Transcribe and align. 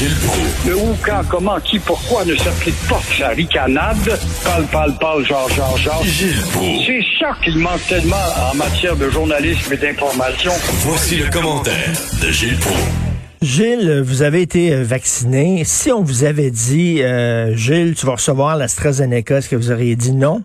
Gilles 0.00 0.16
Proulx. 0.26 0.66
Le 0.66 0.76
où, 0.76 0.96
quand, 1.04 1.20
comment, 1.28 1.60
qui, 1.60 1.78
pourquoi 1.78 2.24
ne 2.24 2.34
s'applique 2.34 2.88
pas 2.88 3.00
sa 3.18 3.28
ricanade? 3.28 4.18
Parle, 4.42 4.64
parle, 4.72 4.94
parle, 4.98 5.26
genre, 5.26 5.48
genre, 5.50 5.76
genre. 5.76 6.02
Gilles 6.02 6.40
Proulx. 6.52 6.86
C'est 6.86 7.04
ça 7.18 7.32
qu'il 7.44 7.58
manque 7.58 7.86
tellement 7.86 8.16
en 8.50 8.56
matière 8.56 8.96
de 8.96 9.10
journalisme 9.10 9.70
et 9.74 9.76
d'information. 9.76 10.52
Voici 10.86 11.16
le 11.18 11.28
commentaire 11.30 11.92
de 12.22 12.28
Gilles 12.32 12.58
Proulx. 12.60 12.80
Gilles, 13.42 14.00
vous 14.02 14.22
avez 14.22 14.40
été 14.40 14.72
euh, 14.72 14.82
vacciné. 14.84 15.64
Si 15.64 15.92
on 15.92 16.00
vous 16.00 16.24
avait 16.24 16.50
dit, 16.50 17.02
euh, 17.02 17.54
Gilles, 17.54 17.94
tu 17.94 18.06
vas 18.06 18.12
recevoir 18.12 18.56
l'AstraZeneca, 18.56 19.36
est-ce 19.36 19.50
que 19.50 19.56
vous 19.56 19.70
auriez 19.70 19.96
dit 19.96 20.14
non? 20.14 20.40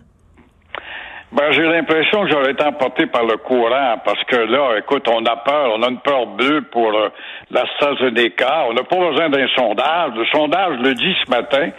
Ben, 1.36 1.52
j'ai 1.52 1.64
l'impression 1.64 2.22
que 2.22 2.30
j'aurais 2.30 2.52
été 2.52 2.64
emporté 2.64 3.06
par 3.06 3.24
le 3.24 3.36
courant 3.36 3.96
parce 4.04 4.22
que 4.24 4.36
là, 4.36 4.78
écoute, 4.78 5.06
on 5.06 5.22
a 5.26 5.36
peur, 5.36 5.72
on 5.76 5.82
a 5.82 5.88
une 5.90 6.00
peur 6.00 6.26
bleue 6.28 6.62
pour 6.72 6.88
euh, 6.94 7.10
l'AstraZeneca. 7.50 8.66
On 8.68 8.74
n'a 8.74 8.84
pas 8.84 8.96
besoin 8.96 9.28
d'un 9.28 9.46
sondage. 9.56 10.12
Le 10.16 10.26
sondage 10.26 10.78
le 10.80 10.94
dit 10.94 11.14
ce 11.24 11.30
matin, 11.30 11.70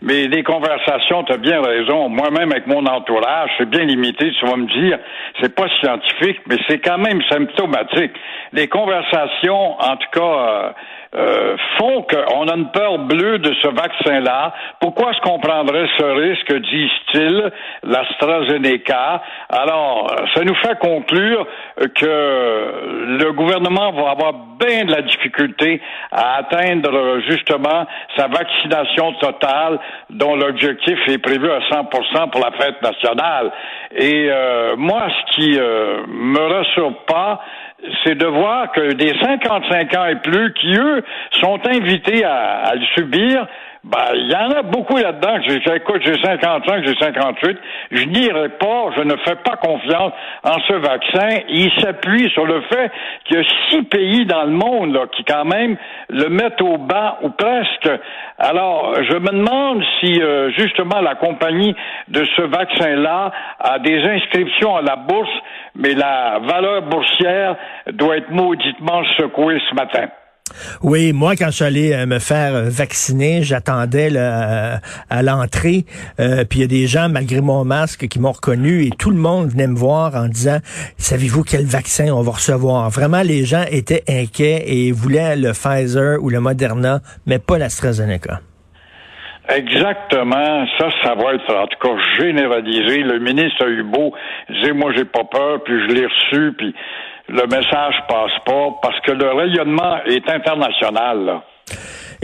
mais 0.00 0.26
les 0.26 0.42
conversations, 0.42 1.24
tu 1.24 1.32
as 1.32 1.36
bien 1.36 1.60
raison. 1.60 2.08
Moi-même, 2.08 2.50
avec 2.52 2.66
mon 2.66 2.84
entourage, 2.86 3.50
c'est 3.58 3.68
bien 3.68 3.84
limité. 3.84 4.32
Tu 4.38 4.46
vas 4.46 4.56
me 4.56 4.66
dire, 4.66 4.98
c'est 5.40 5.54
pas 5.54 5.68
scientifique, 5.80 6.40
mais 6.46 6.56
c'est 6.68 6.80
quand 6.80 6.98
même 6.98 7.22
symptomatique. 7.30 8.12
Les 8.52 8.68
conversations, 8.68 9.80
en 9.80 9.96
tout 9.96 10.10
cas, 10.12 10.20
euh, 10.20 10.72
euh, 11.14 11.56
font 11.78 12.02
qu'on 12.02 12.48
a 12.48 12.56
une 12.56 12.70
peur 12.70 12.98
bleue 12.98 13.38
de 13.38 13.54
ce 13.62 13.68
vaccin-là. 13.68 14.54
Pourquoi 14.80 15.10
est-ce 15.10 15.20
qu'on 15.20 15.38
prendrait 15.38 15.86
ce 15.98 16.04
risque, 16.04 16.52
disent-ils, 16.52 17.52
l'AstraZeneca? 17.82 19.22
Alors, 19.48 20.06
ça 20.34 20.42
nous 20.44 20.54
fait 20.56 20.78
conclure 20.78 21.46
que 21.94 23.18
le 23.18 23.32
gouvernement 23.32 23.92
va 23.92 24.10
avoir 24.10 24.32
bien 24.58 24.84
de 24.84 24.92
la 24.92 25.02
difficulté 25.02 25.80
à 26.10 26.36
atteindre 26.36 27.20
justement 27.28 27.86
sa 28.16 28.28
vaccination 28.28 29.12
totale 29.14 29.78
dont 30.10 30.36
l'objectif 30.36 30.98
est 31.08 31.18
prévu 31.18 31.50
à 31.50 31.60
100% 31.60 32.30
pour 32.30 32.40
la 32.40 32.52
fête 32.52 32.80
nationale. 32.82 33.52
Et 33.94 34.28
euh, 34.30 34.76
moi, 34.76 35.08
ce 35.08 35.34
qui 35.34 35.58
euh, 35.58 36.02
me 36.08 36.40
rassure 36.40 36.94
pas, 37.06 37.40
c'est 38.04 38.16
de 38.16 38.26
voir 38.26 38.70
que 38.72 38.92
des 38.92 39.14
55 39.20 39.94
ans 39.96 40.06
et 40.06 40.16
plus 40.16 40.52
qui, 40.54 40.74
eux, 40.74 41.02
sont 41.40 41.58
invités 41.66 42.24
à, 42.24 42.62
à 42.64 42.74
le 42.74 42.84
subir, 42.94 43.46
ben, 43.84 44.12
il 44.14 44.30
y 44.30 44.36
en 44.36 44.48
a 44.50 44.62
beaucoup 44.62 44.96
là-dedans. 44.96 45.38
J'ai, 45.44 45.56
écoute, 45.74 46.02
j'ai 46.04 46.14
55, 46.22 46.84
j'ai 46.86 46.94
58. 46.94 47.58
Je 47.90 48.04
n'irai 48.04 48.50
pas, 48.50 48.90
je 48.96 49.02
ne 49.02 49.16
fais 49.24 49.34
pas 49.34 49.56
confiance 49.56 50.12
en 50.44 50.60
ce 50.68 50.74
vaccin. 50.74 51.42
Il 51.48 51.68
s'appuie 51.80 52.30
sur 52.30 52.46
le 52.46 52.60
fait 52.62 52.92
qu'il 53.24 53.38
y 53.38 53.40
a 53.40 53.44
six 53.70 53.82
pays 53.82 54.24
dans 54.26 54.44
le 54.44 54.52
monde 54.52 54.94
là, 54.94 55.06
qui 55.10 55.24
quand 55.24 55.44
même 55.44 55.76
le 56.10 56.28
mettent 56.28 56.62
au 56.62 56.78
bas 56.78 57.18
ou 57.22 57.30
presque. 57.30 57.90
Alors, 58.38 59.02
je 59.02 59.14
me 59.14 59.30
demande 59.30 59.82
si 59.98 60.22
euh, 60.22 60.50
justement 60.56 61.00
la 61.00 61.16
compagnie 61.16 61.74
de 62.06 62.24
ce 62.36 62.42
vaccin-là 62.42 63.32
a 63.58 63.80
des 63.80 64.00
inscriptions 64.00 64.76
à 64.76 64.82
la 64.82 64.94
bourse, 64.94 65.28
mais 65.74 65.94
la 65.94 66.40
valeur 66.40 66.82
boursière 66.82 67.56
doit 67.92 68.18
être 68.18 68.30
mauditement 68.30 69.02
secouée 69.16 69.60
ce 69.70 69.74
matin. 69.74 70.08
Oui, 70.82 71.12
moi, 71.12 71.36
quand 71.36 71.46
je 71.46 71.52
suis 71.52 71.64
allé 71.64 71.92
euh, 71.92 72.06
me 72.06 72.18
faire 72.18 72.54
euh, 72.54 72.68
vacciner, 72.68 73.42
j'attendais 73.42 74.10
là, 74.10 74.80
à 75.08 75.22
l'entrée, 75.22 75.86
euh, 76.20 76.44
puis 76.44 76.60
il 76.60 76.62
y 76.62 76.64
a 76.64 76.68
des 76.68 76.86
gens, 76.86 77.08
malgré 77.08 77.40
mon 77.40 77.64
masque, 77.64 78.08
qui 78.08 78.18
m'ont 78.18 78.32
reconnu 78.32 78.84
et 78.84 78.90
tout 78.90 79.10
le 79.10 79.16
monde 79.16 79.48
venait 79.48 79.66
me 79.66 79.76
voir 79.76 80.14
en 80.14 80.28
disant, 80.28 80.58
savez-vous 80.98 81.44
quel 81.44 81.64
vaccin 81.64 82.12
on 82.12 82.22
va 82.22 82.32
recevoir? 82.32 82.90
Vraiment, 82.90 83.22
les 83.22 83.44
gens 83.44 83.64
étaient 83.70 84.04
inquiets 84.08 84.64
et 84.66 84.92
voulaient 84.92 85.36
le 85.36 85.52
Pfizer 85.52 86.22
ou 86.22 86.28
le 86.28 86.40
Moderna, 86.40 87.00
mais 87.26 87.38
pas 87.38 87.58
l'AstraZeneca. 87.58 88.40
Exactement. 89.48 90.66
Ça, 90.78 90.88
ça 91.02 91.14
va 91.14 91.34
être 91.34 91.54
en 91.54 91.66
tout 91.66 91.78
cas 91.80 91.96
généralisé. 92.18 92.98
Le 92.98 93.18
ministre 93.18 93.64
a 93.64 93.68
eu 93.68 93.82
beau 93.82 94.12
dire, 94.62 94.74
moi, 94.74 94.92
j'ai 94.96 95.04
pas 95.04 95.24
peur, 95.24 95.62
puis 95.64 95.74
je 95.88 95.94
l'ai 95.94 96.06
reçu, 96.06 96.52
puis 96.56 96.74
le 97.28 97.42
message 97.46 97.94
passe 98.08 98.38
pas 98.46 98.68
parce 98.82 99.00
que 99.00 99.12
le 99.12 99.32
rayonnement 99.32 99.98
est 100.06 100.28
international. 100.28 101.24
Là. 101.24 101.44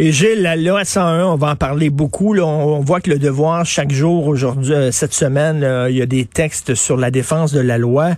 Et 0.00 0.12
Gilles, 0.12 0.42
la 0.42 0.54
loi 0.54 0.84
101, 0.84 1.24
on 1.24 1.34
va 1.34 1.50
en 1.50 1.56
parler 1.56 1.90
beaucoup. 1.90 2.32
Là. 2.32 2.46
On, 2.46 2.78
voit 2.80 3.00
que 3.00 3.10
le 3.10 3.18
devoir, 3.18 3.66
chaque 3.66 3.90
jour 3.90 4.28
aujourd'hui, 4.28 4.72
euh, 4.72 4.92
cette 4.92 5.12
semaine, 5.12 5.66
il 5.90 5.96
y 5.96 6.02
a 6.02 6.06
des 6.06 6.24
textes 6.24 6.76
sur 6.76 6.96
la 6.96 7.10
défense 7.10 7.52
de 7.52 7.60
la 7.60 7.78
loi. 7.78 8.10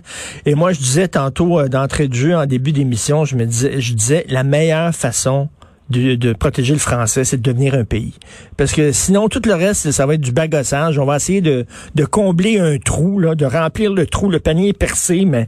Et 0.45 0.53
moi, 0.53 0.73
je 0.73 0.77
disais 0.77 1.07
tantôt 1.07 1.59
euh, 1.59 1.69
d'entrée 1.69 2.07
de 2.07 2.13
jeu, 2.13 2.35
en 2.35 2.45
début 2.45 2.71
d'émission, 2.71 3.25
je 3.25 3.35
me 3.35 3.45
disais, 3.45 3.81
je 3.81 3.95
disais, 3.95 4.25
la 4.29 4.43
meilleure 4.43 4.93
façon 4.93 5.49
de, 5.91 6.33
protéger 6.33 6.73
le 6.73 6.79
français, 6.79 7.23
c'est 7.23 7.37
de 7.37 7.43
devenir 7.43 7.75
un 7.75 7.83
pays. 7.83 8.15
Parce 8.57 8.73
que 8.73 8.91
sinon, 8.91 9.27
tout 9.27 9.41
le 9.45 9.53
reste, 9.53 9.91
ça 9.91 10.05
va 10.05 10.15
être 10.15 10.21
du 10.21 10.31
bagassage. 10.31 10.97
On 10.97 11.05
va 11.05 11.17
essayer 11.17 11.41
de, 11.41 11.65
de 11.95 12.05
combler 12.05 12.59
un 12.59 12.77
trou, 12.77 13.19
là, 13.19 13.35
de 13.35 13.45
remplir 13.45 13.93
le 13.93 14.05
trou. 14.07 14.29
Le 14.29 14.39
panier 14.39 14.73
percé, 14.73 15.25
mais 15.25 15.47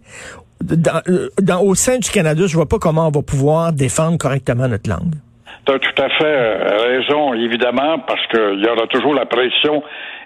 dans, 0.63 1.61
au 1.61 1.75
sein 1.75 1.97
du 1.97 2.09
Canada, 2.09 2.43
je 2.47 2.55
vois 2.55 2.67
pas 2.67 2.77
comment 2.79 3.07
on 3.07 3.11
va 3.11 3.21
pouvoir 3.21 3.73
défendre 3.73 4.17
correctement 4.17 4.67
notre 4.67 4.89
langue. 4.89 5.15
Tu 5.65 5.71
as 5.71 5.79
tout 5.79 6.01
à 6.01 6.09
fait 6.09 6.25
euh, 6.25 6.77
raison, 6.77 7.33
évidemment, 7.33 7.99
parce 7.99 8.25
qu'il 8.27 8.59
y 8.59 8.67
aura 8.67 8.85
toujours 8.87 9.13
la 9.13 9.25
pression 9.25 9.81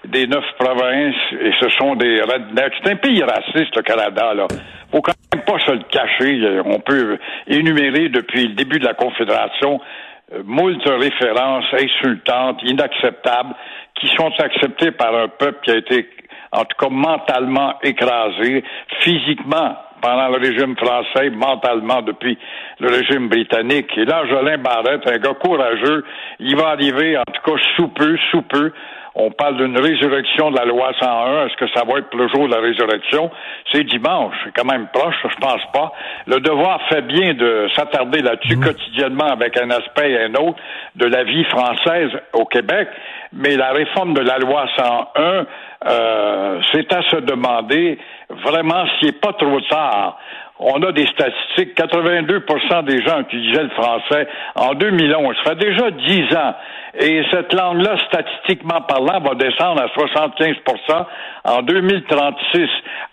des 0.05 0.25
neuf 0.25 0.45
provinces 0.57 1.15
et 1.39 1.51
ce 1.59 1.69
sont 1.77 1.95
des 1.95 2.21
rednecks. 2.21 2.73
C'est 2.83 2.91
un 2.91 2.95
pays 2.95 3.21
raciste, 3.23 3.75
le 3.75 3.81
Canada, 3.83 4.33
là. 4.33 4.47
Faut 4.91 5.01
quand 5.01 5.13
même 5.33 5.43
pas 5.43 5.59
se 5.59 5.71
le 5.71 5.83
cacher. 5.91 6.61
On 6.65 6.79
peut 6.79 7.17
énumérer 7.47 8.09
depuis 8.09 8.47
le 8.47 8.55
début 8.55 8.79
de 8.79 8.85
la 8.85 8.93
Confédération 8.93 9.79
euh, 9.79 10.06
moult 10.45 10.83
références 10.85 11.65
insultantes, 11.73 12.61
inacceptables, 12.63 13.55
qui 13.95 14.07
sont 14.09 14.31
acceptées 14.39 14.91
par 14.91 15.15
un 15.15 15.27
peuple 15.27 15.59
qui 15.63 15.71
a 15.71 15.77
été, 15.77 16.09
en 16.51 16.65
tout 16.65 16.77
cas, 16.79 16.89
mentalement 16.89 17.75
écrasé, 17.81 18.63
physiquement 19.01 19.77
pendant 20.01 20.27
le 20.29 20.37
régime 20.37 20.75
français, 20.77 21.29
mentalement 21.31 22.01
depuis 22.01 22.37
le 22.79 22.89
régime 22.89 23.29
britannique. 23.29 23.97
Et 23.97 24.05
là, 24.05 24.25
Jolin 24.27 24.57
Barrette, 24.57 25.07
un 25.07 25.17
gars 25.17 25.33
courageux, 25.33 26.03
il 26.39 26.55
va 26.55 26.69
arriver, 26.69 27.17
en 27.17 27.23
tout 27.23 27.51
cas, 27.51 27.57
sous 27.75 27.87
peu, 27.89 28.17
sous 28.31 28.43
peu. 28.43 28.71
On 29.19 29.31
parle 29.31 29.57
d'une 29.57 29.79
résurrection 29.79 30.51
de 30.51 30.57
la 30.57 30.65
loi 30.65 30.91
101. 30.99 31.47
Est-ce 31.47 31.55
que 31.57 31.67
ça 31.73 31.83
va 31.85 31.97
être 31.97 32.15
le 32.15 32.27
jour 32.27 32.47
de 32.47 32.53
la 32.53 32.61
résurrection? 32.61 33.31
C'est 33.71 33.83
dimanche. 33.83 34.35
C'est 34.45 34.55
quand 34.55 34.71
même 34.71 34.87
proche, 34.93 35.15
je 35.23 35.35
pense 35.41 35.61
pas. 35.73 35.91
Le 36.27 36.39
devoir 36.39 36.79
fait 36.87 37.01
bien 37.01 37.33
de 37.33 37.67
s'attarder 37.75 38.21
là-dessus 38.21 38.57
mmh. 38.57 38.63
quotidiennement 38.63 39.25
avec 39.25 39.59
un 39.59 39.71
aspect 39.71 40.11
et 40.11 40.21
un 40.25 40.35
autre 40.35 40.59
de 40.95 41.07
la 41.07 41.23
vie 41.23 41.43
française 41.45 42.11
au 42.33 42.45
Québec. 42.45 42.89
Mais 43.33 43.55
la 43.55 43.71
réforme 43.71 44.13
de 44.13 44.21
la 44.21 44.37
loi 44.37 44.67
101, 44.77 45.45
euh, 45.89 46.61
c'est 46.71 46.93
à 46.93 47.01
se 47.09 47.15
demander 47.17 47.97
vraiment 48.29 48.85
s'il 48.99 49.07
n'est 49.07 49.13
pas 49.13 49.33
trop 49.33 49.59
tard. 49.61 50.19
On 50.59 50.81
a 50.81 50.91
des 50.91 51.05
statistiques, 51.07 51.77
82% 51.77 52.83
des 52.85 53.03
gens 53.03 53.19
utilisaient 53.19 53.63
le 53.63 53.69
français 53.69 54.27
en 54.55 54.73
2011. 54.73 55.35
Ça 55.43 55.51
fait 55.51 55.59
déjà 55.59 55.91
10 55.91 56.35
ans. 56.35 56.55
Et 56.99 57.23
cette 57.31 57.53
langue-là, 57.53 57.95
statistiquement 58.07 58.81
parlant, 58.81 59.19
va 59.19 59.35
descendre 59.35 59.81
à 59.81 59.87
75% 59.87 61.05
en 61.45 61.61
2036 61.61 62.69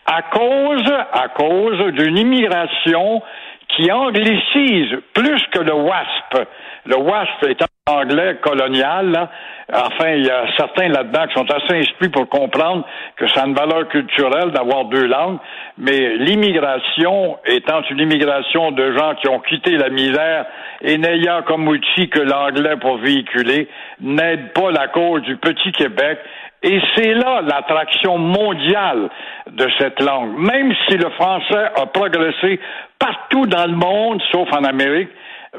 à 0.07 0.23
cause, 0.23 0.93
à 1.13 1.29
cause 1.29 1.93
d'une 1.93 2.17
immigration 2.17 3.23
qui 3.69 3.91
anglicise 3.93 4.97
plus 5.13 5.43
que 5.53 5.61
le 5.61 5.73
WASP. 5.73 6.49
Le 6.87 6.97
WASP 6.97 7.45
est 7.49 7.65
anglais 7.87 8.37
colonial, 8.43 9.11
là. 9.11 9.31
Enfin, 9.73 10.11
il 10.11 10.25
y 10.25 10.31
a 10.31 10.45
certains 10.57 10.89
là-dedans 10.89 11.27
qui 11.27 11.35
sont 11.35 11.51
assez 11.51 11.79
instruits 11.81 12.09
pour 12.11 12.29
comprendre 12.29 12.87
que 13.17 13.27
ça 13.29 13.43
a 13.43 13.47
une 13.47 13.55
valeur 13.55 13.89
culturelle 13.89 14.51
d'avoir 14.53 14.87
deux 14.87 15.07
langues, 15.07 15.39
mais 15.79 16.17
l'immigration 16.17 17.39
étant 17.47 17.83
une 17.91 18.01
immigration 18.01 18.73
de 18.73 18.93
gens 18.93 19.15
qui 19.17 19.29
ont 19.29 19.41
quitté 19.41 19.77
la 19.77 19.89
misère 19.89 20.47
et 20.83 20.99
n'ayant 20.99 21.43
comme 21.43 21.69
outil 21.69 22.09
que 22.09 22.21
l'anglais 22.21 22.77
pour 22.77 22.99
véhiculer, 22.99 23.69
n'aide 24.01 24.53
pas 24.53 24.71
la 24.71 24.89
cause 24.89 25.23
du 25.23 25.37
petit 25.37 25.73
Québec 25.73 26.19
et 26.63 26.81
c'est 26.97 27.13
là 27.13 27.43
l'attraction 27.43 28.17
mondiale 28.17 29.11
de 29.51 29.69
cette 29.79 30.01
langue. 30.01 30.39
Même 30.39 30.75
si 30.89 30.97
le 30.97 31.11
français 31.11 31.71
a 31.77 31.87
progressé 31.87 32.59
partout 32.99 33.45
dans 33.47 33.67
le 33.67 33.77
monde, 33.77 34.23
sauf 34.33 34.49
en 34.53 34.65
Amérique, 34.65 35.11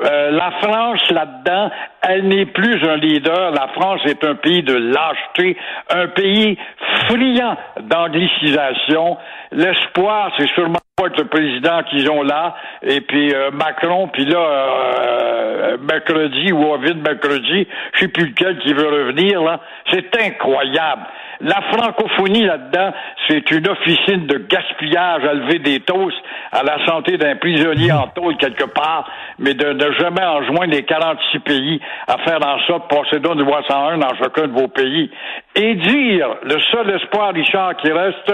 euh, 0.04 0.32
la 0.32 0.52
France 0.62 1.10
là-dedans, 1.10 1.72
elle 2.02 2.28
n'est 2.28 2.46
plus 2.46 2.84
un 2.88 2.98
leader. 2.98 3.52
La 3.52 3.68
France 3.70 4.02
est 4.06 4.24
un 4.24 4.36
pays 4.36 4.62
de 4.64 4.74
lâcheté, 4.74 5.58
un 5.90 6.08
pays 6.08 6.58
friand 7.08 7.56
d'anglicisation. 7.82 9.18
L'espoir, 9.52 10.32
c'est 10.38 10.50
sûrement 10.50 10.80
le 11.18 11.26
président 11.26 11.84
qu'ils 11.84 12.10
ont 12.10 12.24
là, 12.24 12.56
et 12.82 13.02
puis 13.02 13.34
euh, 13.34 13.52
Macron, 13.52 14.08
puis 14.08 14.26
là, 14.26 14.40
euh, 14.40 15.78
mercredi 15.78 16.52
ou 16.52 16.78
vide 16.78 16.98
mercredi, 16.98 17.68
je 17.94 18.00
sais 18.00 18.08
plus 18.08 18.28
lequel 18.28 18.58
qui 18.60 18.74
veut 18.74 18.88
revenir, 18.88 19.42
là. 19.44 19.60
C'est 19.92 20.10
incroyable. 20.22 21.04
La 21.42 21.62
francophonie 21.74 22.46
là-dedans, 22.46 22.94
c'est 23.28 23.52
une 23.52 23.68
officine 23.68 24.26
de 24.26 24.38
gaspillage 24.38 25.24
à 25.26 25.34
lever 25.34 25.60
des 25.60 25.82
toasts 25.82 26.18
à 26.52 26.64
la 26.64 26.86
santé 26.86 27.18
d'un 27.18 27.36
prisonnier 27.36 27.92
en 27.92 28.08
tôle 28.08 28.38
quelque 28.38 28.64
part, 28.66 29.10
mais 29.40 29.54
de 29.54 29.74
ne 29.74 29.92
jamais 29.94 30.24
enjoindre 30.24 30.74
les 30.74 30.84
46 30.84 31.40
pays 31.40 31.82
à 32.08 32.18
faire 32.20 32.40
en 32.46 32.60
sorte 32.68 32.90
de 32.90 32.96
passer 32.96 33.20
d'une 33.20 33.44
loi 33.44 33.62
101 33.68 33.98
dans 33.98 34.16
chacun 34.16 34.48
de 34.48 34.54
vos 34.54 34.70
pays. 34.70 35.12
Et 35.56 35.76
dire, 35.76 36.36
le 36.44 36.60
seul 36.72 36.90
espoir, 36.96 37.34
Richard, 37.34 37.78
qui 37.78 37.92
reste, 37.92 38.34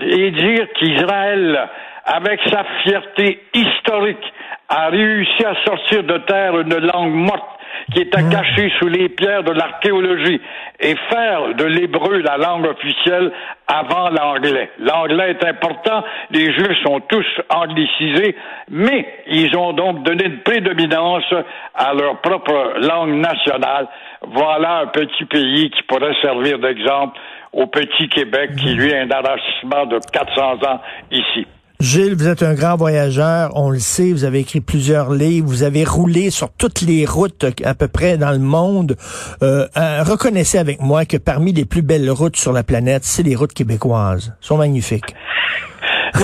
et 0.00 0.30
dire 0.30 0.66
qu'Israël, 0.74 1.68
avec 2.04 2.40
sa 2.50 2.64
fierté 2.82 3.42
historique, 3.52 4.32
a 4.68 4.88
réussi 4.88 5.44
à 5.44 5.54
sortir 5.66 6.04
de 6.04 6.18
terre 6.18 6.58
une 6.58 6.78
langue 6.78 7.12
morte 7.12 7.57
qui 7.92 8.00
est 8.00 8.16
mmh. 8.16 8.30
cacher 8.30 8.72
sous 8.78 8.88
les 8.88 9.08
pierres 9.08 9.44
de 9.44 9.52
l'archéologie 9.52 10.40
et 10.80 10.94
faire 11.10 11.54
de 11.54 11.64
l'hébreu 11.64 12.18
la 12.18 12.36
langue 12.36 12.66
officielle 12.66 13.32
avant 13.66 14.10
l'anglais. 14.10 14.70
L'anglais 14.78 15.30
est 15.30 15.44
important, 15.44 16.04
les 16.30 16.52
Juifs 16.52 16.82
sont 16.84 17.00
tous 17.00 17.26
anglicisés, 17.50 18.36
mais 18.70 19.06
ils 19.26 19.56
ont 19.56 19.72
donc 19.72 20.02
donné 20.02 20.26
une 20.26 20.40
prédominance 20.40 21.32
à 21.74 21.94
leur 21.94 22.20
propre 22.20 22.74
langue 22.80 23.14
nationale. 23.14 23.88
Voilà 24.22 24.80
un 24.80 24.86
petit 24.86 25.24
pays 25.24 25.70
qui 25.70 25.82
pourrait 25.84 26.16
servir 26.22 26.58
d'exemple 26.58 27.18
au 27.52 27.66
petit 27.66 28.08
Québec 28.08 28.50
qui, 28.56 28.74
lui, 28.74 28.92
a 28.92 29.00
un 29.00 29.10
arrachement 29.10 29.86
de 29.86 29.98
400 30.12 30.62
ans 30.66 30.80
ici. 31.10 31.46
Gilles, 31.80 32.16
vous 32.16 32.26
êtes 32.26 32.42
un 32.42 32.54
grand 32.54 32.74
voyageur, 32.74 33.52
on 33.54 33.70
le 33.70 33.78
sait, 33.78 34.10
vous 34.10 34.24
avez 34.24 34.40
écrit 34.40 34.60
plusieurs 34.60 35.12
livres, 35.12 35.46
vous 35.46 35.62
avez 35.62 35.84
roulé 35.84 36.30
sur 36.30 36.48
toutes 36.58 36.80
les 36.80 37.06
routes 37.06 37.46
à 37.64 37.72
peu 37.72 37.86
près 37.86 38.18
dans 38.18 38.32
le 38.32 38.40
monde. 38.40 38.96
Euh, 39.44 39.64
euh, 39.76 40.02
reconnaissez 40.02 40.58
avec 40.58 40.80
moi 40.80 41.04
que 41.04 41.16
parmi 41.16 41.52
les 41.52 41.64
plus 41.64 41.82
belles 41.82 42.10
routes 42.10 42.34
sur 42.34 42.52
la 42.52 42.64
planète, 42.64 43.04
c'est 43.04 43.22
les 43.22 43.36
routes 43.36 43.52
québécoises. 43.52 44.34
Elles 44.36 44.44
sont 44.44 44.56
magnifiques. 44.56 45.14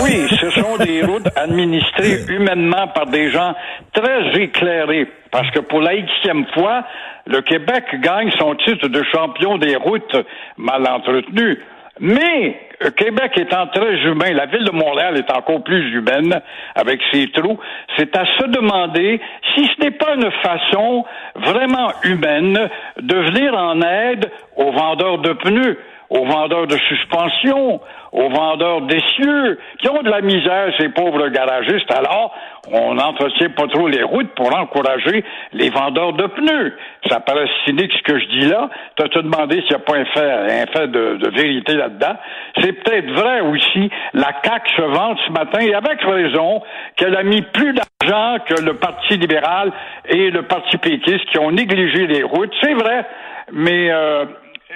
Oui, 0.03 0.27
ce 0.41 0.51
sont 0.51 0.77
des 0.79 1.03
routes 1.07 1.29
administrées 1.37 2.25
humainement 2.29 2.89
par 2.89 3.07
des 3.07 3.31
gens 3.31 3.55
très 3.93 4.33
éclairés. 4.35 5.07
Parce 5.31 5.49
que 5.53 5.61
pour 5.61 5.81
la 5.81 5.93
xème 5.95 6.47
fois, 6.53 6.83
le 7.27 7.43
Québec 7.43 7.85
gagne 8.03 8.33
son 8.41 8.57
titre 8.57 8.89
de 8.89 9.05
champion 9.13 9.57
des 9.59 9.77
routes 9.77 10.17
mal 10.59 10.85
entretenues. 10.89 11.61
Mais 12.01 12.61
euh, 12.83 12.91
Québec 12.91 13.33
étant 13.37 13.69
très 13.69 13.97
humain, 14.03 14.33
la 14.33 14.47
ville 14.47 14.65
de 14.65 14.73
Montréal 14.73 15.17
est 15.17 15.31
encore 15.31 15.63
plus 15.63 15.95
humaine 15.95 16.41
avec 16.75 17.01
ses 17.13 17.29
trous, 17.31 17.59
c'est 17.97 18.17
à 18.17 18.25
se 18.39 18.47
demander 18.47 19.21
si 19.55 19.65
ce 19.67 19.85
n'est 19.85 19.93
pas 19.93 20.15
une 20.15 20.31
façon 20.43 21.05
vraiment 21.37 21.93
humaine 22.03 22.69
de 23.01 23.17
venir 23.17 23.55
en 23.55 23.81
aide 23.81 24.29
aux 24.57 24.73
vendeurs 24.73 25.19
de 25.19 25.33
pneus 25.35 25.79
aux 26.11 26.25
vendeurs 26.25 26.67
de 26.67 26.77
suspension, 26.77 27.81
aux 28.13 28.29
vendeurs 28.29 28.83
d'essieux, 28.83 29.59
qui 29.81 29.89
ont 29.89 30.03
de 30.03 30.11
la 30.11 30.21
misère, 30.21 30.73
ces 30.79 30.89
pauvres 30.91 31.29
garagistes. 31.29 31.91
Alors, 31.91 32.33
on 32.73 32.95
n'entretient 32.95 33.51
pas 33.51 33.67
trop 33.67 33.89
les 33.89 34.03
routes 34.03 34.31
pour 34.37 34.57
encourager 34.57 35.25
les 35.53 35.71
vendeurs 35.71 36.13
de 36.13 36.27
pneus. 36.27 36.77
Ça 37.09 37.21
paraît 37.21 37.49
cynique 37.65 37.93
ce 37.93 38.03
que 38.03 38.19
je 38.19 38.27
dis 38.27 38.47
là. 38.47 38.71
Tu 38.97 39.09
te 39.09 39.19
demandé 39.19 39.57
s'il 39.63 39.71
n'y 39.71 39.77
a 39.77 39.79
pas 39.81 39.97
un 39.97 40.05
fait, 40.05 40.31
un 40.63 40.67
fait 40.67 40.87
de, 40.89 41.17
de 41.17 41.31
vérité 41.31 41.75
là-dedans. 41.75 42.17
C'est 42.61 42.73
peut-être 42.73 43.11
vrai 43.11 43.41
aussi. 43.41 43.91
La 44.13 44.33
CAQ 44.45 44.71
se 44.77 44.83
vante 44.83 45.19
ce 45.27 45.33
matin, 45.33 45.59
et 45.61 45.75
avec 45.75 46.01
raison, 46.03 46.63
qu'elle 46.97 47.17
a 47.17 47.23
mis 47.23 47.43
plus 47.43 47.75
d'argent 47.75 48.39
que 48.47 48.63
le 48.63 48.75
Parti 48.75 49.17
libéral 49.17 49.73
et 50.09 50.31
le 50.31 50.43
Parti 50.43 50.77
péquiste 50.79 51.25
qui 51.31 51.39
ont 51.39 51.51
négligé 51.51 52.07
les 52.07 52.23
routes. 52.23 52.53
C'est 52.63 52.75
vrai, 52.75 53.07
mais 53.53 53.91
euh, 53.91 54.25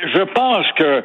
je 0.06 0.22
pense 0.22 0.70
que 0.72 1.04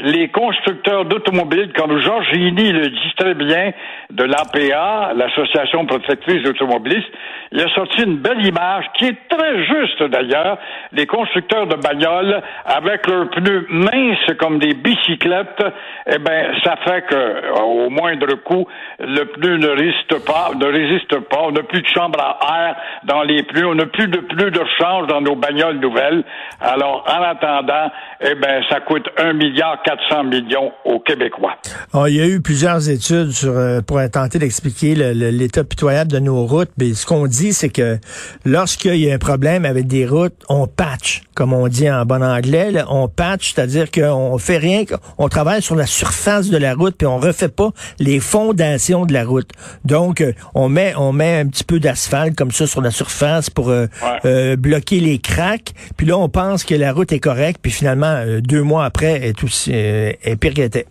les 0.00 0.28
constructeurs 0.28 1.04
d'automobiles, 1.04 1.72
comme 1.72 1.98
Georges 1.98 2.32
Gini 2.32 2.72
le 2.72 2.88
dit 2.88 3.12
très 3.16 3.34
bien, 3.34 3.72
de 4.10 4.24
l'APA, 4.24 5.12
l'Association 5.14 5.86
protectrice 5.86 6.42
d'automobilistes, 6.42 7.12
il 7.52 7.60
a 7.60 7.68
sorti 7.74 8.02
une 8.02 8.16
belle 8.16 8.44
image 8.44 8.84
qui 8.94 9.06
est 9.06 9.28
très 9.28 9.64
juste 9.64 10.02
d'ailleurs. 10.02 10.58
Les 10.92 11.06
constructeurs 11.06 11.66
de 11.66 11.76
bagnoles, 11.76 12.42
avec 12.64 13.06
leurs 13.06 13.30
pneus 13.30 13.66
minces 13.70 14.36
comme 14.38 14.58
des 14.58 14.74
bicyclettes, 14.74 15.64
eh 16.06 16.18
ben, 16.18 16.52
ça 16.64 16.76
fait 16.84 17.02
que, 17.06 17.60
au 17.62 17.90
moindre 17.90 18.34
coup, 18.42 18.66
le 18.98 19.24
pneu 19.24 19.56
ne 19.58 19.68
résiste 19.68 20.26
pas, 20.26 20.50
ne 20.58 20.66
résiste 20.66 21.18
pas. 21.28 21.42
On 21.42 21.52
n'a 21.52 21.62
plus 21.62 21.82
de 21.82 21.88
chambre 21.88 22.20
à 22.20 22.68
air 22.68 22.76
dans 23.04 23.22
les 23.22 23.42
pneus. 23.44 23.68
On 23.68 23.74
n'a 23.76 23.86
plus 23.86 24.08
de 24.08 24.18
pneus 24.18 24.50
de 24.50 24.60
rechange 24.60 25.06
dans 25.06 25.20
nos 25.20 25.36
bagnoles 25.36 25.78
nouvelles. 25.78 26.24
Alors, 26.60 27.04
en 27.08 27.22
attendant, 27.22 27.90
eh 28.20 28.34
ben, 28.34 28.64
ça 28.68 28.80
coûte 28.80 29.08
un 29.18 29.32
milliard 29.32 29.80
400 29.84 30.24
millions 30.24 30.72
aux 30.84 31.00
Québécois. 31.00 31.56
Oh, 31.92 32.06
il 32.06 32.16
y 32.16 32.20
a 32.20 32.26
eu 32.26 32.40
plusieurs 32.40 32.88
études 32.88 33.32
euh, 33.44 33.82
pour 33.82 34.00
tenter 34.10 34.38
d'expliquer 34.38 34.94
l'état 34.94 35.64
pitoyable 35.64 36.10
de 36.10 36.18
nos 36.18 36.46
routes. 36.46 36.70
Mais 36.78 36.94
ce 36.94 37.06
qu'on 37.06 37.26
dit, 37.26 37.52
c'est 37.52 37.68
que 37.68 37.98
lorsqu'il 38.44 38.96
y 38.96 39.10
a 39.10 39.14
un 39.14 39.18
problème 39.18 39.64
avec 39.64 39.86
des 39.86 40.06
routes, 40.06 40.34
on 40.48 40.66
patch, 40.66 41.22
comme 41.34 41.52
on 41.52 41.68
dit 41.68 41.90
en 41.90 42.04
bon 42.04 42.22
anglais. 42.22 42.72
on 42.88 43.08
patch, 43.08 43.52
c'est-à-dire 43.52 43.90
qu'on 43.90 44.38
fait 44.38 44.58
rien, 44.58 44.84
on 45.18 45.28
travaille 45.28 45.62
sur 45.62 45.74
la 45.74 45.86
surface 45.86 46.50
de 46.50 46.56
la 46.56 46.74
route, 46.74 46.96
puis 46.96 47.06
on 47.06 47.18
refait 47.18 47.48
pas 47.48 47.70
les 47.98 48.20
fondations 48.20 49.06
de 49.06 49.12
la 49.12 49.24
route. 49.24 49.50
Donc, 49.84 50.20
euh, 50.20 50.32
on 50.54 50.68
met 50.68 50.94
on 50.96 51.12
met 51.12 51.38
un 51.40 51.46
petit 51.46 51.64
peu 51.64 51.80
d'asphalte 51.80 52.36
comme 52.36 52.50
ça 52.50 52.66
sur 52.66 52.80
la 52.80 52.90
surface 52.90 53.50
pour 53.50 53.70
euh, 53.70 54.56
bloquer 54.56 55.00
les 55.00 55.18
cracks. 55.18 55.72
Puis 55.96 56.06
là, 56.06 56.16
on 56.18 56.28
pense 56.28 56.64
que 56.64 56.74
la 56.74 56.92
route 56.92 57.12
est 57.12 57.20
correcte, 57.20 57.60
puis 57.62 57.72
finalement, 57.72 58.24
deux 58.40 58.62
mois 58.62 58.84
après, 58.84 59.28
est 59.28 59.42
aussi 59.44 59.72
est 59.72 60.40
pire 60.40 60.54
qu'elle 60.54 60.66
était. 60.66 60.86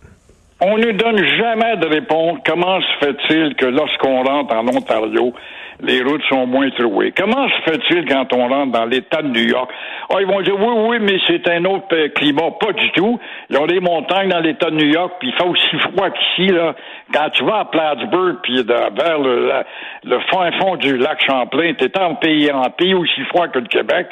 On 0.60 0.78
ne 0.78 0.92
donne 0.92 1.22
jamais 1.36 1.76
de 1.76 1.86
réponse. 1.86 2.38
Comment 2.46 2.80
se 2.80 3.04
fait-il 3.04 3.54
que 3.56 3.66
lorsqu'on 3.66 4.22
rentre 4.22 4.54
en 4.54 4.66
Ontario, 4.68 5.34
les 5.80 6.02
routes 6.02 6.22
sont 6.28 6.46
moins 6.46 6.70
trouées? 6.70 7.12
Comment 7.16 7.48
se 7.48 7.70
fait-il 7.70 8.06
quand 8.06 8.32
on 8.32 8.48
rentre 8.48 8.72
dans 8.72 8.84
l'État 8.84 9.22
de 9.22 9.28
New 9.28 9.48
York? 9.48 9.70
Oh, 10.10 10.16
ils 10.20 10.26
vont 10.26 10.40
dire 10.42 10.54
oui, 10.58 10.74
oui, 10.88 10.98
mais 11.00 11.18
c'est 11.26 11.48
un 11.48 11.64
autre 11.64 11.86
euh, 11.92 12.08
climat. 12.08 12.50
Pas 12.60 12.72
du 12.72 12.90
tout. 12.92 13.18
Ils 13.50 13.58
ont 13.58 13.66
des 13.66 13.80
montagnes 13.80 14.28
dans 14.28 14.40
l'État 14.40 14.70
de 14.70 14.76
New 14.76 14.86
York, 14.86 15.14
puis 15.18 15.28
il 15.28 15.34
fait 15.34 15.48
aussi 15.48 15.78
froid 15.78 16.10
qu'ici, 16.10 16.52
là. 16.52 16.74
Quand 17.12 17.30
tu 17.30 17.44
vas 17.44 17.60
à 17.60 17.64
Plattsburgh, 17.66 18.36
puis 18.42 18.62
vers 18.62 19.18
le, 19.18 19.52
le 20.04 20.18
fin 20.30 20.50
fond 20.52 20.76
du 20.76 20.96
lac 20.96 21.22
Champlain, 21.24 21.74
t'es 21.74 21.98
en 21.98 22.14
pays, 22.14 22.50
en 22.50 22.70
pays 22.70 22.94
aussi 22.94 23.22
froid 23.24 23.48
que 23.48 23.58
le 23.58 23.66
Québec. 23.66 24.08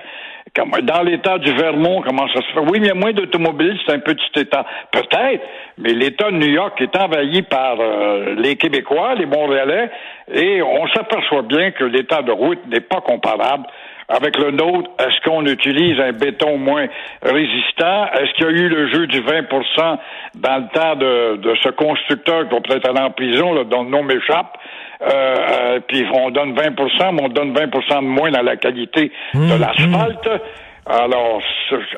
Dans 0.54 1.02
l'État 1.02 1.38
du 1.38 1.50
Vermont, 1.52 2.02
comment 2.02 2.28
ça 2.28 2.42
se 2.42 2.52
fait? 2.52 2.60
Oui, 2.60 2.78
mais 2.78 2.78
il 2.80 2.86
y 2.88 2.90
a 2.90 2.94
moins 2.94 3.12
d'automobiles, 3.12 3.78
c'est 3.86 3.94
un 3.94 4.00
petit 4.00 4.38
État. 4.38 4.66
Peut-être, 4.90 5.42
mais 5.78 5.94
l'État 5.94 6.30
de 6.30 6.36
New 6.36 6.50
York 6.50 6.78
est 6.82 6.94
envahi 6.94 7.40
par 7.40 7.80
euh, 7.80 8.34
les 8.36 8.56
Québécois, 8.56 9.14
les 9.14 9.24
Montréalais, 9.24 9.90
et 10.30 10.60
on 10.60 10.86
s'aperçoit 10.88 11.42
bien 11.42 11.70
que 11.70 11.84
l'État 11.84 12.20
de 12.20 12.32
route 12.32 12.60
n'est 12.66 12.80
pas 12.80 13.00
comparable 13.00 13.64
avec 14.08 14.36
le 14.38 14.50
nôtre, 14.50 14.90
est-ce 14.98 15.20
qu'on 15.24 15.46
utilise 15.46 15.98
un 16.00 16.12
béton 16.12 16.58
moins 16.58 16.86
résistant? 17.22 18.06
Est-ce 18.14 18.32
qu'il 18.34 18.46
y 18.46 18.48
a 18.48 18.52
eu 18.52 18.68
le 18.68 18.92
jeu 18.92 19.06
du 19.06 19.20
20% 19.20 19.98
dans 20.34 20.56
le 20.56 20.74
temps 20.74 20.96
de, 20.96 21.36
de 21.36 21.54
ce 21.62 21.70
constructeur 21.70 22.48
qui 22.48 22.54
va 22.54 22.60
peut-être 22.60 22.88
aller 22.88 23.00
en 23.00 23.10
prison, 23.10 23.52
là, 23.54 23.64
dont 23.64 23.84
le 23.84 23.90
nom 23.90 24.02
m'échappe? 24.02 24.58
Euh, 25.02 25.08
euh, 25.08 25.80
puis 25.88 26.04
on 26.14 26.30
donne 26.30 26.54
20% 26.54 27.14
mais 27.14 27.22
on 27.22 27.28
donne 27.28 27.52
20% 27.52 28.02
de 28.02 28.06
moins 28.06 28.30
dans 28.30 28.42
la 28.42 28.56
qualité 28.56 29.10
de 29.34 29.38
mmh, 29.38 29.60
l'asphalte. 29.60 30.26
Mmh. 30.26 30.38
Alors, 30.84 31.40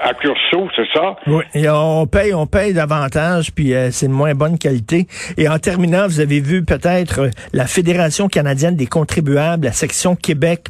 à 0.02 0.12
Curso, 0.12 0.68
c'est 0.76 0.86
ça? 0.92 1.16
Oui, 1.26 1.42
et 1.54 1.68
on 1.70 2.06
paye, 2.06 2.34
on 2.34 2.46
paye 2.46 2.74
davantage, 2.74 3.50
puis 3.54 3.74
euh, 3.74 3.90
c'est 3.90 4.08
de 4.08 4.12
moins 4.12 4.34
bonne 4.34 4.58
qualité. 4.58 5.06
Et 5.38 5.48
en 5.48 5.58
terminant, 5.58 6.06
vous 6.06 6.20
avez 6.20 6.40
vu 6.40 6.64
peut-être 6.64 7.30
la 7.54 7.66
Fédération 7.66 8.28
canadienne 8.28 8.76
des 8.76 8.86
contribuables, 8.86 9.64
la 9.64 9.72
section 9.72 10.16
Québec, 10.16 10.66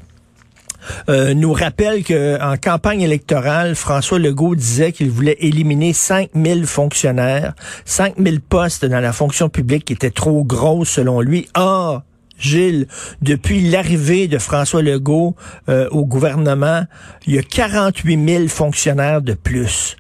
euh, 1.08 1.34
nous 1.34 1.52
rappelle 1.52 2.04
qu'en 2.04 2.56
campagne 2.62 3.02
électorale, 3.02 3.74
François 3.74 4.18
Legault 4.18 4.54
disait 4.54 4.92
qu'il 4.92 5.10
voulait 5.10 5.36
éliminer 5.40 5.92
5000 5.92 6.66
fonctionnaires, 6.66 7.54
5000 7.84 8.40
postes 8.40 8.84
dans 8.84 9.00
la 9.00 9.12
fonction 9.12 9.48
publique 9.48 9.86
qui 9.86 9.92
étaient 9.92 10.10
trop 10.10 10.44
grosses 10.44 10.90
selon 10.90 11.20
lui. 11.20 11.48
Or, 11.54 12.02
Gilles, 12.38 12.86
depuis 13.22 13.60
l'arrivée 13.60 14.28
de 14.28 14.38
François 14.38 14.82
Legault 14.82 15.36
euh, 15.68 15.88
au 15.90 16.04
gouvernement, 16.04 16.84
il 17.26 17.34
y 17.34 17.38
a 17.38 17.42
48 17.42 18.28
000 18.28 18.48
fonctionnaires 18.48 19.22
de 19.22 19.34
plus. 19.34 19.96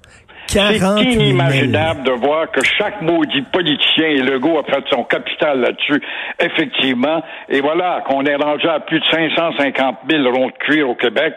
C'est 0.46 0.76
inimaginable 1.02 2.02
de 2.04 2.12
voir 2.12 2.50
que 2.50 2.62
chaque 2.62 3.00
maudit 3.02 3.42
politicien, 3.52 4.06
et 4.06 4.22
Legault 4.22 4.58
a 4.58 4.64
fait 4.64 4.84
son 4.90 5.04
capital 5.04 5.60
là-dessus, 5.60 6.00
effectivement, 6.40 7.22
et 7.48 7.60
voilà, 7.60 8.02
qu'on 8.06 8.24
est 8.24 8.36
rendu 8.36 8.68
à 8.68 8.80
plus 8.80 9.00
de 9.00 9.04
550 9.06 9.96
000 10.08 10.30
ronds 10.30 10.48
de 10.48 10.52
cuir 10.52 10.88
au 10.88 10.94
Québec, 10.94 11.34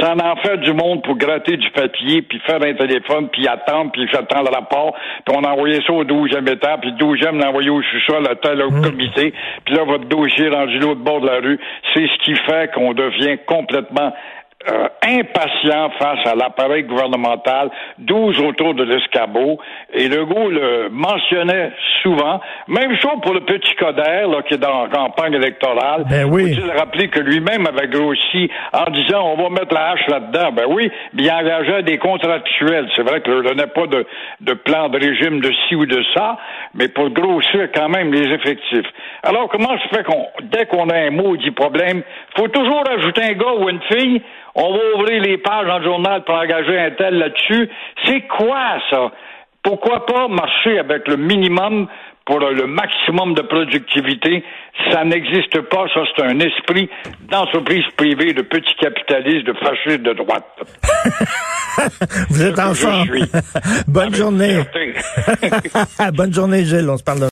Ça 0.00 0.14
en 0.14 0.36
fait 0.36 0.58
du 0.58 0.72
monde 0.72 1.02
pour 1.04 1.16
gratter 1.16 1.56
du 1.56 1.70
papier, 1.70 2.20
puis 2.22 2.40
faire 2.44 2.62
un 2.62 2.74
téléphone, 2.74 3.28
puis 3.28 3.46
attendre, 3.46 3.92
puis 3.92 4.02
attendre 4.12 4.50
le 4.50 4.54
rapport, 4.54 4.94
puis 5.24 5.34
on 5.36 5.44
a 5.44 5.50
envoyé 5.52 5.80
ça 5.86 5.92
au 5.92 6.04
12e 6.04 6.50
état, 6.52 6.76
puis 6.78 6.90
le 6.90 6.96
12e 6.96 7.38
l'a 7.38 7.48
envoyé 7.48 7.70
au 7.70 7.80
sous-sol 7.82 8.26
à 8.28 8.34
tel 8.34 8.60
Mmh. 8.66 8.82
comité, 8.82 9.32
puis 9.64 9.74
là, 9.74 9.84
votre 9.84 10.06
dossier 10.06 10.46
est 10.46 10.50
rendu 10.50 10.78
l'autre 10.78 11.00
bord 11.00 11.20
de 11.20 11.26
la 11.26 11.38
rue. 11.38 11.58
C'est 11.94 12.06
ce 12.06 12.24
qui 12.24 12.34
fait 12.34 12.72
qu'on 12.74 12.94
devient 12.94 13.38
complètement 13.46 14.12
euh, 14.68 14.88
impatient 15.02 15.90
face 15.98 16.26
à 16.26 16.34
l'appareil 16.34 16.84
gouvernemental, 16.84 17.70
12 17.98 18.40
autour 18.40 18.74
de 18.74 18.84
l'escabeau. 18.84 19.58
Et 19.94 20.08
Legault 20.08 20.50
le 20.50 20.88
mentionnait 20.90 21.72
souvent. 22.02 22.40
Même 22.68 22.96
chose 22.96 23.20
pour 23.22 23.34
le 23.34 23.40
petit 23.40 23.74
Coder, 23.76 24.26
là, 24.28 24.42
qui 24.42 24.54
est 24.54 24.58
dans 24.58 24.84
la 24.84 24.88
campagne 24.88 25.34
électorale. 25.34 26.04
Ben 26.08 26.24
oui. 26.24 26.54
Faut-il 26.54 26.70
rappeler 26.70 27.08
que 27.08 27.20
lui-même 27.20 27.66
avait 27.66 27.88
grossi 27.88 28.50
en 28.72 28.90
disant 28.90 29.34
on 29.36 29.42
va 29.42 29.50
mettre 29.50 29.74
la 29.74 29.90
hache 29.90 30.06
là-dedans? 30.08 30.52
Ben 30.52 30.64
oui, 30.68 30.90
il 31.14 31.30
engageait 31.30 31.82
des 31.82 31.98
contractuels. 31.98 32.88
C'est 32.94 33.02
vrai 33.02 33.20
que 33.20 33.30
ne 33.30 33.42
donnait 33.42 33.66
pas 33.68 33.86
de, 33.86 34.06
de 34.40 34.54
plan 34.54 34.88
de 34.88 34.98
régime 34.98 35.40
de 35.40 35.52
ci 35.68 35.76
ou 35.76 35.86
de 35.86 36.02
ça, 36.14 36.38
mais 36.74 36.88
pour 36.88 37.10
grossir 37.10 37.68
quand 37.74 37.88
même 37.88 38.12
les 38.12 38.32
effectifs. 38.32 38.86
Alors, 39.22 39.48
comment 39.48 39.76
se 39.78 39.88
fait 39.94 40.04
qu'on, 40.04 40.26
dès 40.42 40.66
qu'on 40.66 40.88
a 40.88 40.96
un 40.96 41.10
maudit 41.10 41.50
problème, 41.50 42.02
faut 42.36 42.48
toujours 42.48 42.82
ajouter 42.90 43.22
un 43.22 43.32
gars 43.32 43.54
ou 43.58 43.68
une 43.68 43.80
fille, 43.92 44.22
on 44.56 44.72
va 44.72 44.78
ouvrir 44.96 45.22
les 45.22 45.38
pages 45.38 45.66
dans 45.66 45.78
le 45.78 45.84
journal 45.84 46.24
pour 46.24 46.34
engager 46.34 46.78
un 46.78 46.90
tel 46.92 47.18
là-dessus. 47.18 47.68
C'est 48.06 48.22
quoi 48.22 48.80
ça? 48.90 49.12
Pourquoi 49.62 50.06
pas 50.06 50.28
marcher 50.28 50.78
avec 50.78 51.06
le 51.08 51.16
minimum 51.16 51.88
pour 52.24 52.40
le 52.40 52.66
maximum 52.66 53.34
de 53.34 53.42
productivité? 53.42 54.42
Ça 54.90 55.04
n'existe 55.04 55.60
pas. 55.68 55.86
Ça, 55.92 56.00
c'est 56.16 56.24
un 56.24 56.38
esprit 56.40 56.88
d'entreprise 57.30 57.84
privée, 57.96 58.32
de 58.32 58.42
petits 58.42 58.74
capitalistes, 58.80 59.46
de 59.46 59.52
fascistes 59.54 60.02
de 60.02 60.12
droite. 60.14 60.46
Vous 62.30 62.42
êtes 62.42 62.58
en 62.58 62.72
forme. 62.74 63.08
Bonne 63.88 64.04
Avec 64.04 64.14
journée. 64.14 64.56
Bonne 66.14 66.32
journée, 66.32 66.64
Gilles. 66.64 66.88
On 66.88 66.96
se 66.96 67.04
parle 67.04 67.18
demain. 67.18 67.24